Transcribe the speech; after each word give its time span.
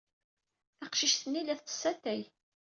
Taqcict-nni 0.79 1.41
la 1.43 1.55
tettess 1.59 1.83
atay. 1.91 2.21